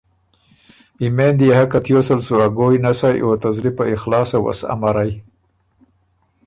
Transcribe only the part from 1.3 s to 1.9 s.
يې هۀ که